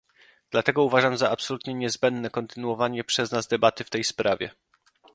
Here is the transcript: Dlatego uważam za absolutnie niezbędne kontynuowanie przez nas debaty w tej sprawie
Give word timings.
Dlatego 0.51 0.83
uważam 0.83 1.17
za 1.17 1.31
absolutnie 1.31 1.73
niezbędne 1.73 2.29
kontynuowanie 2.29 3.03
przez 3.03 3.31
nas 3.31 3.47
debaty 3.47 3.83
w 3.83 3.89
tej 3.89 4.03
sprawie 4.03 4.51